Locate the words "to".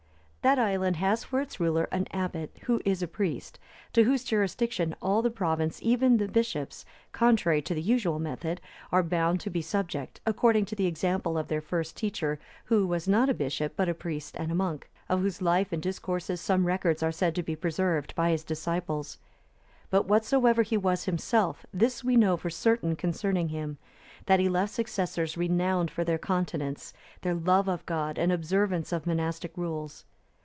3.93-4.05, 7.61-7.75, 9.41-9.51, 10.65-10.75, 17.35-17.43